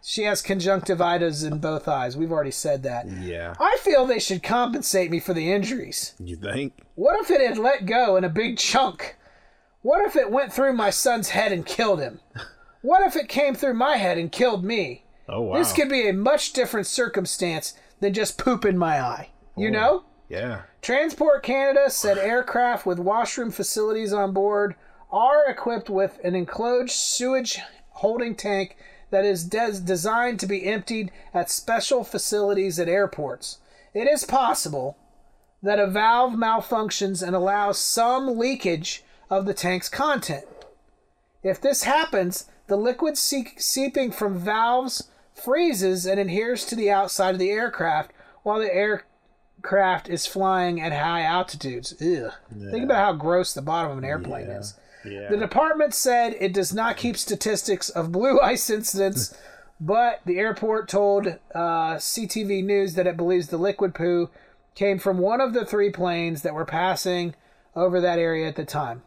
she 0.00 0.22
has 0.22 0.40
conjunctivitis 0.40 1.42
in 1.42 1.58
both 1.58 1.88
eyes. 1.88 2.16
We've 2.16 2.30
already 2.30 2.52
said 2.52 2.84
that. 2.84 3.10
Yeah. 3.10 3.54
I 3.58 3.76
feel 3.80 4.06
they 4.06 4.20
should 4.20 4.44
compensate 4.44 5.10
me 5.10 5.18
for 5.18 5.34
the 5.34 5.50
injuries. 5.52 6.14
You 6.20 6.36
think? 6.36 6.74
What 6.94 7.18
if 7.18 7.28
it 7.28 7.40
had 7.40 7.58
let 7.58 7.86
go 7.86 8.14
in 8.14 8.22
a 8.22 8.28
big 8.28 8.56
chunk? 8.56 9.16
What 9.82 10.06
if 10.06 10.14
it 10.14 10.30
went 10.30 10.52
through 10.52 10.74
my 10.74 10.90
son's 10.90 11.30
head 11.30 11.50
and 11.50 11.66
killed 11.66 12.00
him? 12.00 12.20
What 12.82 13.06
if 13.06 13.16
it 13.16 13.30
came 13.30 13.54
through 13.54 13.72
my 13.72 13.96
head 13.96 14.18
and 14.18 14.30
killed 14.30 14.62
me? 14.62 15.04
Oh 15.28 15.40
wow. 15.42 15.58
This 15.58 15.72
could 15.72 15.88
be 15.88 16.08
a 16.08 16.12
much 16.12 16.52
different 16.52 16.86
circumstance 16.86 17.74
than 18.00 18.12
just 18.12 18.38
poop 18.38 18.64
in 18.64 18.76
my 18.76 19.00
eye. 19.00 19.30
You 19.56 19.70
know? 19.70 20.04
Yeah. 20.28 20.62
Transport 20.82 21.42
Canada 21.42 21.88
said 21.88 22.18
aircraft 22.18 22.84
with 22.86 22.98
washroom 22.98 23.50
facilities 23.50 24.12
on 24.12 24.32
board 24.32 24.74
are 25.10 25.48
equipped 25.48 25.88
with 25.88 26.18
an 26.24 26.34
enclosed 26.34 26.90
sewage 26.90 27.58
holding 27.90 28.34
tank 28.34 28.76
that 29.10 29.24
is 29.24 29.44
des- 29.44 29.80
designed 29.80 30.40
to 30.40 30.46
be 30.46 30.66
emptied 30.66 31.12
at 31.32 31.50
special 31.50 32.02
facilities 32.02 32.80
at 32.80 32.88
airports. 32.88 33.58
It 33.94 34.08
is 34.08 34.24
possible 34.24 34.98
that 35.62 35.78
a 35.78 35.86
valve 35.86 36.32
malfunctions 36.32 37.24
and 37.24 37.36
allows 37.36 37.78
some 37.78 38.36
leakage 38.36 39.04
of 39.30 39.46
the 39.46 39.54
tank's 39.54 39.88
content. 39.88 40.44
If 41.44 41.60
this 41.60 41.84
happens, 41.84 42.46
the 42.66 42.76
liquid 42.76 43.16
seep- 43.16 43.60
seeping 43.60 44.10
from 44.10 44.38
valves 44.38 45.08
freezes 45.34 46.06
and 46.06 46.18
adheres 46.20 46.64
to 46.66 46.76
the 46.76 46.90
outside 46.90 47.34
of 47.34 47.38
the 47.38 47.50
aircraft 47.50 48.12
while 48.42 48.58
the 48.58 48.74
aircraft 48.74 50.08
is 50.08 50.26
flying 50.26 50.80
at 50.80 50.92
high 50.92 51.22
altitudes. 51.22 51.94
Ugh. 52.00 52.32
Think 52.70 52.84
about 52.84 53.04
how 53.04 53.12
gross 53.12 53.52
the 53.52 53.62
bottom 53.62 53.92
of 53.92 53.98
an 53.98 54.04
airplane 54.04 54.46
is. 54.46 54.74
Yeah. 55.04 55.28
The 55.28 55.36
department 55.36 55.94
said 55.94 56.34
it 56.38 56.54
does 56.54 56.72
not 56.72 56.96
keep 56.96 57.16
statistics 57.16 57.90
of 57.90 58.12
blue 58.12 58.40
ice 58.42 58.70
incidents, 58.70 59.36
but 59.80 60.20
the 60.24 60.38
airport 60.38 60.88
told 60.88 61.26
uh, 61.54 61.96
CTV 61.96 62.64
News 62.64 62.94
that 62.94 63.06
it 63.06 63.16
believes 63.16 63.48
the 63.48 63.58
liquid 63.58 63.94
poo 63.94 64.30
came 64.74 64.98
from 64.98 65.18
one 65.18 65.40
of 65.40 65.52
the 65.52 65.64
three 65.64 65.90
planes 65.90 66.42
that 66.42 66.54
were 66.54 66.64
passing 66.64 67.34
over 67.76 68.00
that 68.00 68.18
area 68.18 68.48
at 68.48 68.56
the 68.56 68.64
time. 68.64 69.02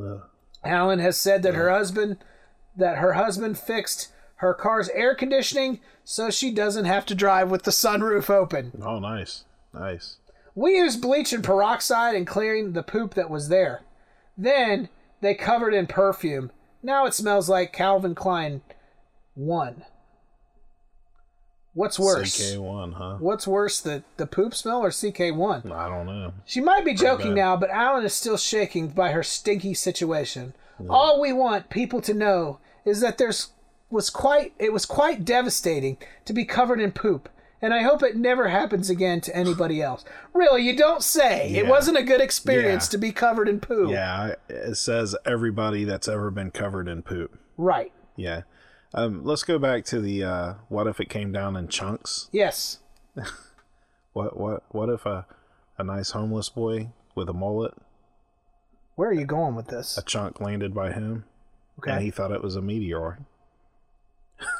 Ugh. 0.00 0.22
Allen 0.64 0.98
has 0.98 1.16
said 1.16 1.42
that 1.42 1.54
her 1.54 1.70
husband 1.70 2.16
that 2.76 2.98
her 2.98 3.12
husband 3.12 3.56
fixed 3.58 4.08
her 4.36 4.54
car's 4.54 4.88
air 4.90 5.14
conditioning 5.14 5.80
so 6.04 6.30
she 6.30 6.50
doesn't 6.50 6.84
have 6.84 7.06
to 7.06 7.14
drive 7.14 7.50
with 7.50 7.62
the 7.62 7.70
sunroof 7.70 8.30
open. 8.30 8.72
Oh, 8.82 8.98
nice. 8.98 9.44
Nice. 9.72 10.18
We 10.54 10.76
used 10.76 11.00
bleach 11.02 11.32
and 11.32 11.42
peroxide 11.42 12.14
in 12.14 12.24
clearing 12.24 12.72
the 12.72 12.82
poop 12.82 13.14
that 13.14 13.30
was 13.30 13.48
there. 13.48 13.82
Then 14.36 14.88
they 15.20 15.34
covered 15.34 15.74
in 15.74 15.86
perfume. 15.86 16.52
Now 16.82 17.06
it 17.06 17.14
smells 17.14 17.48
like 17.48 17.72
Calvin 17.72 18.14
Klein 18.14 18.62
1. 19.34 19.84
What's 21.72 21.98
worse? 21.98 22.38
CK1, 22.38 22.94
huh? 22.94 23.16
What's 23.18 23.48
worse, 23.48 23.80
the, 23.80 24.04
the 24.16 24.26
poop 24.26 24.54
smell 24.54 24.84
or 24.84 24.90
CK1? 24.90 25.72
I 25.72 25.88
don't 25.88 26.06
know. 26.06 26.32
She 26.44 26.60
might 26.60 26.84
be 26.84 26.94
joking 26.94 27.34
now, 27.34 27.56
but 27.56 27.70
Allen 27.70 28.04
is 28.04 28.14
still 28.14 28.36
shaking 28.36 28.88
by 28.88 29.10
her 29.10 29.24
stinky 29.24 29.74
situation. 29.74 30.54
All 30.88 31.20
we 31.20 31.32
want 31.32 31.70
people 31.70 32.00
to 32.02 32.14
know 32.14 32.60
is 32.84 33.00
that 33.00 33.18
there's 33.18 33.50
was 33.90 34.10
quite 34.10 34.52
it 34.58 34.72
was 34.72 34.86
quite 34.86 35.24
devastating 35.24 35.98
to 36.24 36.32
be 36.32 36.44
covered 36.44 36.80
in 36.80 36.92
poop, 36.92 37.28
and 37.62 37.72
I 37.74 37.82
hope 37.82 38.02
it 38.02 38.16
never 38.16 38.48
happens 38.48 38.90
again 38.90 39.20
to 39.22 39.36
anybody 39.36 39.80
else. 39.82 40.04
Really, 40.32 40.62
you 40.62 40.76
don't 40.76 41.02
say. 41.02 41.50
It 41.54 41.66
wasn't 41.66 41.96
a 41.98 42.02
good 42.02 42.20
experience 42.20 42.86
Yeah. 42.86 42.90
to 42.92 42.98
be 42.98 43.12
covered 43.12 43.48
in 43.48 43.60
poo. 43.60 43.90
Yeah, 43.90 44.34
it 44.48 44.76
says 44.76 45.14
everybody 45.24 45.84
that's 45.84 46.08
ever 46.08 46.30
been 46.30 46.50
covered 46.50 46.88
in 46.88 47.02
poop. 47.02 47.38
Right. 47.56 47.92
Yeah. 48.16 48.42
Um, 48.92 49.24
let's 49.24 49.42
go 49.42 49.58
back 49.58 49.84
to 49.86 50.00
the 50.00 50.22
uh, 50.24 50.54
what 50.68 50.86
if 50.86 51.00
it 51.00 51.08
came 51.08 51.32
down 51.32 51.56
in 51.56 51.68
chunks? 51.68 52.28
Yes. 52.32 52.78
What 54.12 54.38
what 54.38 54.62
what 54.68 54.88
if 54.90 55.04
a 55.06 55.26
a 55.76 55.82
nice 55.82 56.12
homeless 56.12 56.48
boy 56.48 56.90
with 57.16 57.28
a 57.28 57.32
mullet, 57.32 57.74
Where 58.94 59.08
are 59.08 59.12
you 59.14 59.26
going 59.26 59.56
with 59.56 59.66
this? 59.66 59.98
a 59.98 60.02
chunk 60.02 60.40
landed 60.40 60.72
by 60.72 60.92
him, 60.92 61.24
Okay. 61.80 61.90
and 61.90 62.02
he 62.02 62.12
thought 62.12 62.30
it 62.30 62.42
was 62.42 62.54
a 62.54 62.62
meteor. 62.62 63.18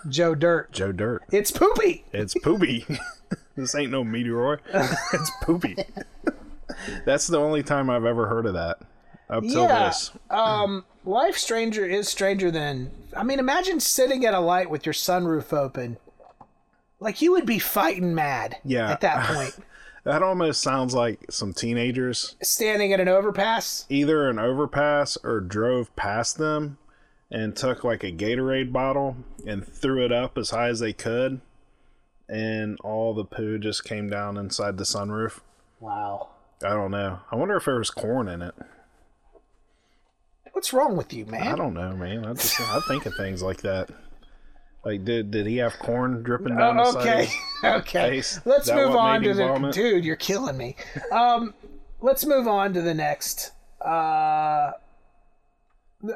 Joe 0.08 0.34
Dirt. 0.34 0.72
Joe 0.72 0.92
Dirt. 0.92 1.22
It's 1.30 1.50
poopy. 1.50 2.04
It's 2.12 2.34
poopy. 2.34 2.86
this 3.56 3.74
ain't 3.74 3.90
no 3.92 4.04
meteor. 4.04 4.60
it's 4.72 5.30
poopy. 5.42 5.76
That's 7.04 7.26
the 7.26 7.38
only 7.38 7.62
time 7.62 7.90
I've 7.90 8.04
ever 8.04 8.26
heard 8.26 8.46
of 8.46 8.54
that. 8.54 8.78
Up 9.30 9.42
till 9.42 9.62
Yeah. 9.64 9.86
this. 9.88 10.10
Um, 10.30 10.84
life 11.04 11.36
stranger 11.36 11.84
is 11.86 12.08
stranger 12.08 12.50
than. 12.50 12.90
I 13.16 13.22
mean, 13.22 13.38
imagine 13.38 13.80
sitting 13.80 14.24
at 14.26 14.34
a 14.34 14.40
light 14.40 14.70
with 14.70 14.84
your 14.86 14.92
sunroof 14.92 15.52
open. 15.52 15.96
Like 17.00 17.20
you 17.22 17.32
would 17.32 17.46
be 17.46 17.58
fighting 17.58 18.14
mad. 18.14 18.56
Yeah. 18.64 18.90
At 18.90 19.00
that 19.02 19.26
point, 19.34 19.54
That 20.04 20.22
almost 20.22 20.60
sounds 20.62 20.94
like 20.94 21.20
some 21.30 21.52
teenagers 21.52 22.36
standing 22.42 22.92
at 22.92 23.00
an 23.00 23.08
overpass. 23.08 23.86
either 23.88 24.28
an 24.28 24.38
overpass 24.38 25.16
or 25.24 25.40
drove 25.40 25.94
past 25.96 26.38
them 26.38 26.78
and 27.34 27.56
took 27.56 27.82
like 27.82 28.04
a 28.04 28.12
Gatorade 28.12 28.72
bottle 28.72 29.16
and 29.46 29.66
threw 29.66 30.04
it 30.04 30.12
up 30.12 30.38
as 30.38 30.50
high 30.50 30.68
as 30.68 30.78
they 30.78 30.92
could 30.92 31.40
and 32.28 32.78
all 32.80 33.12
the 33.14 33.24
poo 33.24 33.58
just 33.58 33.84
came 33.84 34.08
down 34.08 34.36
inside 34.36 34.78
the 34.78 34.84
sunroof. 34.84 35.40
Wow. 35.80 36.28
I 36.64 36.70
don't 36.70 36.90
know. 36.90 37.20
I 37.30 37.36
wonder 37.36 37.56
if 37.56 37.64
there 37.66 37.76
was 37.76 37.90
corn 37.90 38.28
in 38.28 38.40
it. 38.40 38.54
What's 40.52 40.72
wrong 40.72 40.96
with 40.96 41.12
you, 41.12 41.26
man? 41.26 41.46
I 41.48 41.56
don't 41.56 41.74
know, 41.74 41.94
man. 41.94 42.24
I 42.24 42.32
just 42.34 42.58
I 42.60 42.80
think 42.86 43.06
of 43.06 43.14
things 43.16 43.42
like 43.42 43.62
that. 43.62 43.90
Like 44.84 45.04
did 45.04 45.30
did 45.30 45.46
he 45.46 45.56
have 45.58 45.78
corn 45.78 46.22
dripping 46.22 46.56
down 46.56 46.78
Oh, 46.78 46.96
okay. 46.98 47.28
okay. 47.64 48.10
face? 48.10 48.40
Let's 48.44 48.68
that 48.68 48.76
move 48.76 48.94
on 48.94 49.22
to 49.22 49.34
the 49.34 49.46
vomit? 49.48 49.74
dude. 49.74 50.04
You're 50.04 50.16
killing 50.16 50.56
me. 50.56 50.76
Um, 51.10 51.54
let's 52.00 52.24
move 52.24 52.46
on 52.46 52.72
to 52.74 52.82
the 52.82 52.94
next. 52.94 53.50
Uh, 53.80 54.72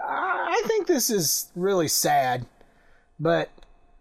I 0.03 0.63
think 0.67 0.87
this 0.87 1.11
is 1.11 1.51
really 1.55 1.89
sad, 1.89 2.47
but 3.19 3.51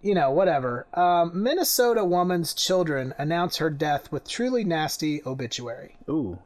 you 0.02 0.14
know, 0.14 0.32
whatever. 0.32 0.88
Um, 0.94 1.44
Minnesota 1.44 2.06
woman's 2.06 2.54
children 2.54 3.14
announce 3.18 3.58
her 3.58 3.70
death 3.70 4.12
with 4.12 4.28
truly 4.28 4.64
nasty 4.64 5.22
obituary. 5.26 5.98
Ooh. 6.08 6.40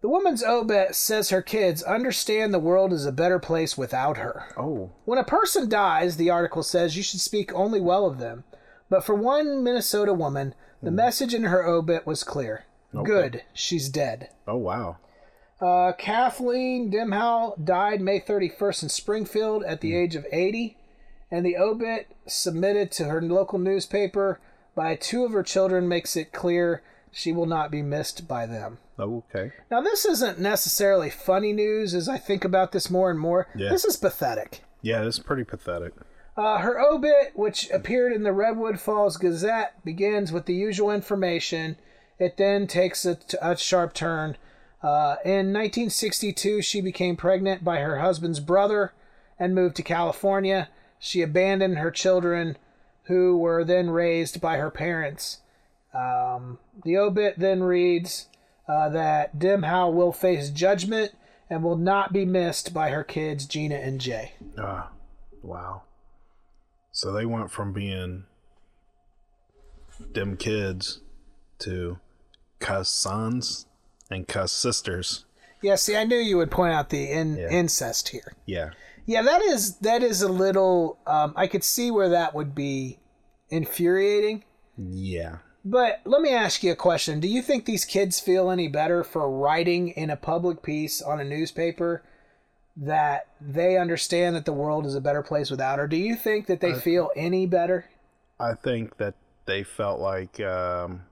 The 0.00 0.08
woman's 0.08 0.42
obit 0.42 0.96
says 0.96 1.30
her 1.30 1.42
kids 1.42 1.82
understand 1.82 2.52
the 2.52 2.58
world 2.58 2.92
is 2.92 3.06
a 3.06 3.12
better 3.12 3.38
place 3.38 3.78
without 3.78 4.16
her. 4.16 4.46
Oh. 4.56 4.90
When 5.04 5.18
a 5.18 5.24
person 5.24 5.68
dies, 5.68 6.16
the 6.16 6.30
article 6.30 6.64
says 6.64 6.96
you 6.96 7.04
should 7.04 7.20
speak 7.20 7.54
only 7.54 7.80
well 7.80 8.06
of 8.06 8.18
them. 8.18 8.42
But 8.90 9.04
for 9.04 9.14
one 9.14 9.62
Minnesota 9.62 10.12
woman, 10.12 10.54
the 10.82 10.90
message 10.90 11.32
in 11.32 11.44
her 11.44 11.64
obit 11.64 12.04
was 12.04 12.24
clear. 12.24 12.64
Okay. 12.92 13.06
Good, 13.06 13.42
she's 13.54 13.88
dead. 13.88 14.30
Oh 14.46 14.56
wow. 14.56 14.96
Uh, 15.62 15.92
Kathleen 15.92 16.90
Dimhow 16.90 17.54
died 17.64 18.00
May 18.00 18.18
31st 18.18 18.82
in 18.82 18.88
Springfield 18.88 19.62
at 19.62 19.80
the 19.80 19.94
age 19.94 20.16
of 20.16 20.26
80, 20.32 20.76
and 21.30 21.46
the 21.46 21.56
obit 21.56 22.08
submitted 22.26 22.90
to 22.92 23.04
her 23.04 23.22
local 23.22 23.60
newspaper 23.60 24.40
by 24.74 24.96
two 24.96 25.24
of 25.24 25.32
her 25.32 25.44
children 25.44 25.86
makes 25.86 26.16
it 26.16 26.32
clear 26.32 26.82
she 27.12 27.30
will 27.30 27.46
not 27.46 27.70
be 27.70 27.80
missed 27.80 28.26
by 28.26 28.44
them. 28.44 28.78
Oh, 28.98 29.22
okay. 29.30 29.52
Now, 29.70 29.80
this 29.80 30.04
isn't 30.04 30.40
necessarily 30.40 31.10
funny 31.10 31.52
news 31.52 31.94
as 31.94 32.08
I 32.08 32.18
think 32.18 32.44
about 32.44 32.72
this 32.72 32.90
more 32.90 33.10
and 33.10 33.20
more. 33.20 33.46
Yeah. 33.54 33.70
This 33.70 33.84
is 33.84 33.96
pathetic. 33.96 34.64
Yeah, 34.80 35.04
this 35.04 35.18
is 35.18 35.24
pretty 35.24 35.44
pathetic. 35.44 35.92
Uh, 36.36 36.58
her 36.58 36.80
obit, 36.80 37.32
which 37.34 37.70
appeared 37.70 38.12
in 38.12 38.24
the 38.24 38.32
Redwood 38.32 38.80
Falls 38.80 39.16
Gazette, 39.16 39.84
begins 39.84 40.32
with 40.32 40.46
the 40.46 40.54
usual 40.54 40.90
information. 40.90 41.76
It 42.18 42.36
then 42.36 42.66
takes 42.66 43.04
a, 43.04 43.18
a 43.40 43.56
sharp 43.56 43.92
turn. 43.94 44.36
Uh, 44.82 45.16
in 45.24 45.52
1962, 45.52 46.60
she 46.62 46.80
became 46.80 47.16
pregnant 47.16 47.62
by 47.62 47.78
her 47.78 48.00
husband's 48.00 48.40
brother 48.40 48.92
and 49.38 49.54
moved 49.54 49.76
to 49.76 49.82
California. 49.82 50.68
she 50.98 51.22
abandoned 51.22 51.78
her 51.78 51.90
children, 51.90 52.56
who 53.04 53.36
were 53.36 53.64
then 53.64 53.90
raised 53.90 54.40
by 54.40 54.56
her 54.56 54.70
parents. 54.70 55.38
Um, 55.92 56.58
the 56.84 56.96
obit 56.96 57.34
then 57.38 57.62
reads 57.62 58.28
uh, 58.68 58.88
that 58.90 59.38
Dim 59.38 59.64
Howe 59.64 59.90
will 59.90 60.12
face 60.12 60.50
judgment 60.50 61.12
and 61.50 61.62
will 61.62 61.76
not 61.76 62.12
be 62.12 62.24
missed 62.24 62.72
by 62.72 62.90
her 62.90 63.04
kids, 63.04 63.46
Gina 63.46 63.74
and 63.74 64.00
Jay. 64.00 64.32
Ah, 64.56 64.90
wow. 65.42 65.82
So 66.92 67.12
they 67.12 67.26
went 67.26 67.50
from 67.50 67.72
being 67.72 68.24
dim 70.12 70.36
kids 70.36 71.00
to 71.60 71.98
cuss 72.58 72.88
sons 72.88 73.66
and 74.12 74.28
cuss 74.28 74.52
sisters. 74.52 75.24
Yeah, 75.62 75.76
see, 75.76 75.96
I 75.96 76.04
knew 76.04 76.16
you 76.16 76.36
would 76.36 76.50
point 76.50 76.72
out 76.74 76.90
the 76.90 77.10
in- 77.10 77.36
Yeah. 77.36 77.48
incest 77.50 78.08
here. 78.08 78.34
Yeah. 78.46 78.70
Yeah, 79.06 79.22
that 79.22 79.42
is 79.42 79.76
that 79.78 80.02
is 80.02 80.22
a 80.22 80.28
little. 80.28 80.98
Um, 81.06 81.32
I 81.36 81.46
could 81.48 81.64
see 81.64 81.90
where 81.90 82.08
that 82.10 82.34
would 82.34 82.54
be 82.54 82.98
infuriating. 83.50 84.44
Yeah. 84.76 85.38
But 85.64 86.00
let 86.04 86.20
me 86.22 86.32
ask 86.32 86.62
you 86.62 86.72
a 86.72 86.76
question: 86.76 87.20
Do 87.20 87.28
you 87.28 87.42
think 87.42 87.64
these 87.64 87.84
kids 87.84 88.18
feel 88.20 88.50
any 88.50 88.68
better 88.68 89.02
for 89.04 89.30
writing 89.30 89.88
in 89.88 90.10
a 90.10 90.16
public 90.16 90.62
piece 90.62 91.00
on 91.02 91.20
a 91.20 91.24
newspaper 91.24 92.02
that 92.76 93.26
they 93.40 93.76
understand 93.76 94.34
that 94.36 94.44
the 94.44 94.52
world 94.52 94.86
is 94.86 94.94
a 94.94 95.00
better 95.00 95.22
place 95.22 95.50
without 95.50 95.78
her? 95.78 95.86
Do 95.86 95.96
you 95.96 96.16
think 96.16 96.46
that 96.46 96.60
they 96.60 96.74
feel 96.74 97.10
any 97.16 97.46
better? 97.46 97.86
I 98.40 98.54
think 98.54 98.96
that 98.96 99.14
they 99.46 99.62
felt 99.62 100.00
like 100.00 100.40
um, 100.40 101.02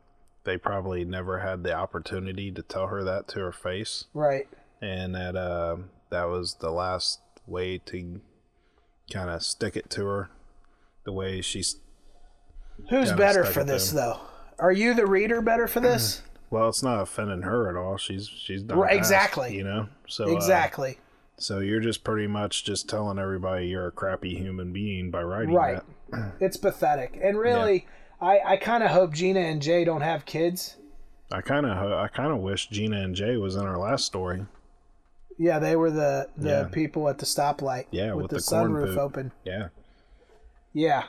they 0.50 0.56
probably 0.58 1.04
never 1.04 1.38
had 1.38 1.62
the 1.62 1.72
opportunity 1.72 2.50
to 2.50 2.60
tell 2.62 2.88
her 2.88 3.04
that 3.04 3.28
to 3.28 3.38
her 3.38 3.52
face, 3.52 4.06
Right. 4.12 4.48
and 4.82 5.14
that 5.14 5.36
uh, 5.36 5.76
that 6.10 6.24
was 6.24 6.54
the 6.54 6.72
last 6.72 7.20
way 7.46 7.78
to 7.86 8.20
kind 9.12 9.30
of 9.30 9.44
stick 9.44 9.76
it 9.76 9.88
to 9.90 10.06
her, 10.06 10.30
the 11.04 11.12
way 11.12 11.40
she's. 11.40 11.76
Who's 12.88 13.12
better 13.12 13.44
for 13.44 13.62
this 13.62 13.92
though? 13.92 14.18
Are 14.58 14.72
you 14.72 14.92
the 14.92 15.06
reader 15.06 15.40
better 15.40 15.68
for 15.68 15.80
this? 15.80 16.22
Well, 16.52 16.68
it's 16.68 16.82
not 16.82 17.00
offending 17.00 17.42
her 17.42 17.68
at 17.70 17.76
all. 17.76 17.96
She's 17.96 18.26
she's 18.26 18.64
done 18.64 18.76
Right, 18.76 18.88
past, 18.88 18.98
exactly. 18.98 19.54
You 19.56 19.62
know, 19.62 19.88
so 20.08 20.24
uh, 20.32 20.34
exactly. 20.34 20.98
so 21.38 21.60
you're 21.60 21.78
just 21.78 22.02
pretty 22.02 22.26
much 22.26 22.64
just 22.64 22.88
telling 22.88 23.20
everybody 23.20 23.68
you're 23.68 23.86
a 23.86 23.92
crappy 23.92 24.34
human 24.34 24.72
being 24.72 25.12
by 25.12 25.22
writing 25.22 25.54
Right. 25.54 25.78
that. 26.10 26.32
it's 26.40 26.56
pathetic. 26.56 27.16
And 27.22 27.38
really, 27.38 27.86
I, 28.20 28.40
I 28.44 28.56
kind 28.56 28.82
of 28.84 28.90
hope 28.90 29.12
Gina 29.14 29.40
and 29.40 29.62
Jay 29.62 29.84
don't 29.84 30.00
have 30.02 30.24
kids. 30.26 30.76
I 31.32 31.40
kind 31.40 31.64
of 31.64 31.76
I 31.92 32.08
kind 32.08 32.32
of 32.32 32.38
wish 32.38 32.68
Gina 32.68 33.00
and 33.00 33.14
Jay 33.14 33.36
was 33.36 33.54
in 33.56 33.62
our 33.62 33.78
last 33.78 34.04
story. 34.04 34.44
Yeah, 35.38 35.58
they 35.58 35.76
were 35.76 35.90
the 35.90 36.28
the 36.36 36.48
Yeah. 36.48 36.68
people 36.70 37.08
at 37.08 37.18
the 37.18 37.26
stoplight. 37.26 37.86
Yeah, 37.90 38.12
with, 38.14 38.24
with 38.24 38.30
the, 38.30 38.36
the 38.36 38.42
sunroof 38.42 38.96
open. 38.98 39.32
Yeah. 39.44 39.68
Yeah, 40.72 41.04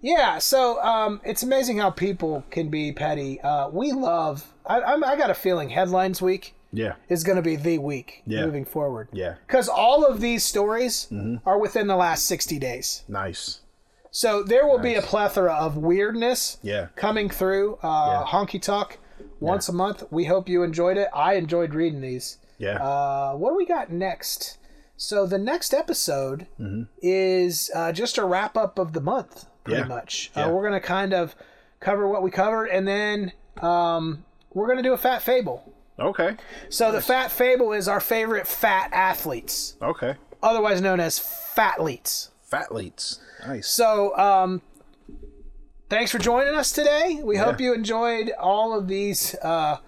yeah. 0.00 0.38
So 0.38 0.82
um, 0.82 1.20
it's 1.24 1.42
amazing 1.42 1.78
how 1.78 1.90
people 1.90 2.44
can 2.50 2.68
be 2.68 2.92
petty. 2.92 3.40
Uh, 3.40 3.68
we 3.68 3.92
love. 3.92 4.52
I, 4.66 4.80
I'm, 4.80 5.04
I 5.04 5.16
got 5.16 5.30
a 5.30 5.34
feeling 5.34 5.68
headlines 5.70 6.20
week 6.22 6.54
Yeah. 6.72 6.94
is 7.08 7.22
going 7.24 7.36
to 7.36 7.42
be 7.42 7.56
the 7.56 7.78
week 7.78 8.22
Yeah. 8.26 8.44
moving 8.44 8.64
forward. 8.64 9.08
Yeah. 9.12 9.34
Because 9.46 9.68
all 9.68 10.04
of 10.04 10.20
these 10.20 10.44
stories 10.44 11.06
Mm-hmm. 11.12 11.48
are 11.48 11.58
within 11.58 11.86
the 11.86 11.96
last 11.96 12.24
60 12.26 12.58
days. 12.58 13.04
Nice. 13.08 13.60
So 14.10 14.42
there 14.42 14.66
will 14.66 14.78
be 14.78 14.94
a 14.94 15.02
plethora 15.02 15.52
of 15.52 15.76
weirdness 15.76 16.58
Yeah. 16.62 16.86
coming 16.96 17.28
through. 17.30 17.78
Uh, 17.82 18.22
Yeah. 18.22 18.24
Honky 18.26 18.60
Talk 18.60 18.98
once 19.40 19.68
a 19.68 19.72
month. 19.72 20.04
We 20.10 20.24
hope 20.24 20.48
you 20.48 20.62
enjoyed 20.62 20.96
it. 20.96 21.08
I 21.14 21.34
enjoyed 21.34 21.74
reading 21.74 22.00
these. 22.00 22.38
Yeah. 22.58 22.82
Uh, 22.82 23.34
what 23.34 23.50
do 23.50 23.56
we 23.56 23.66
got 23.66 23.90
next? 23.90 24.58
So 24.96 25.26
the 25.26 25.38
next 25.38 25.72
episode 25.72 26.46
Mm-hmm. 26.58 26.82
is 27.02 27.70
uh, 27.74 27.92
just 27.92 28.18
a 28.18 28.24
wrap 28.24 28.56
up 28.56 28.78
of 28.78 28.92
the 28.94 29.00
month, 29.00 29.46
pretty 29.64 29.80
Yeah. 29.80 29.86
much. 29.86 30.30
Yeah. 30.36 30.46
Uh, 30.46 30.50
we're 30.50 30.64
gonna 30.64 30.80
kind 30.80 31.12
of 31.12 31.36
cover 31.80 32.08
what 32.08 32.22
we 32.22 32.30
covered, 32.32 32.66
and 32.66 32.88
then 32.88 33.32
um, 33.60 34.24
we're 34.54 34.66
gonna 34.68 34.82
do 34.82 34.92
a 34.92 34.98
fat 34.98 35.22
fable. 35.22 35.72
okay. 36.00 36.36
So 36.68 36.90
the 36.92 37.00
fat 37.00 37.30
fable 37.30 37.72
is 37.72 37.86
our 37.88 38.00
favorite 38.00 38.46
fat 38.46 38.90
athletes, 38.92 39.76
Okay. 39.82 40.16
otherwise 40.42 40.80
known 40.80 40.98
as 41.00 41.18
fatleets. 41.20 42.30
Fatleets. 42.50 43.18
Nice. 43.46 43.68
So 43.68 44.16
um, 44.16 44.62
thanks 45.88 46.10
for 46.10 46.18
joining 46.18 46.54
us 46.54 46.72
today. 46.72 47.20
We 47.22 47.36
hope 47.36 47.60
you 47.60 47.74
enjoyed 47.74 48.32
all 48.38 48.78
of 48.78 48.88
these 48.88 49.34
uh, 49.42 49.78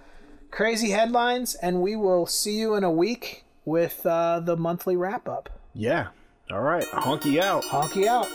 crazy 0.51 0.91
headlines, 0.91 1.55
and 1.55 1.81
we 1.81 1.97
will 1.97 2.27
see 2.27 2.59
you 2.59 2.75
in 2.75 2.85
a 2.85 2.91
week 2.91 3.45
with 3.65 4.05
uh, 4.05 4.41
the 4.41 4.57
monthly 4.57 4.97
wrap 4.97 5.29
up. 5.29 5.49
Yeah. 5.75 6.09
All 6.51 6.63
right. 6.63 6.85
Honky 6.85 7.41
out. 7.41 7.63
Honky 7.65 8.07
out. 8.07 8.29